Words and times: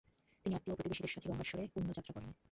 তিনি 0.45 0.53
আত্মীয় 0.55 0.73
ও 0.73 0.77
প্রতিবেশীদের 0.77 1.13
সাথে 1.13 1.27
গঙ্গাশ্বরে 1.29 1.71
পূণ্যযাত্রা 1.73 2.13
করেন। 2.15 2.31